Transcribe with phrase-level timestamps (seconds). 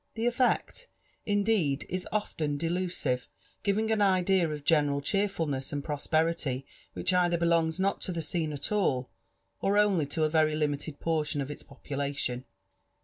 [0.15, 0.87] The effect,
[1.27, 3.27] indeed, is often delusive,
[3.61, 8.51] giving an idea of general cheerfulness and prosperity which either belongs not to the scene
[8.51, 9.11] at all,
[9.59, 12.45] or only to a very limited portion of Its populalioD.